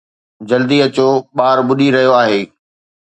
جلدي 0.49 0.77
اچو؛ 0.85 1.09
ٻار 1.37 1.57
ٻڏي 1.67 1.87
رهيو 1.95 2.11
آهي 2.21 2.41